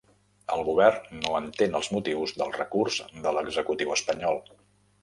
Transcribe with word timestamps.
El 0.53 0.63
govern 0.69 1.19
no 1.25 1.35
entén 1.41 1.77
els 1.81 1.91
motius 1.97 2.35
del 2.41 2.57
recurs 2.59 2.99
de 3.29 3.39
l'executiu 3.39 3.97
espanyol 4.01 4.45